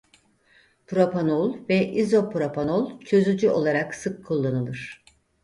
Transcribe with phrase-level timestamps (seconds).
[0.87, 5.03] Propanol ve izopropanol çözücü olarak sık kullanılır.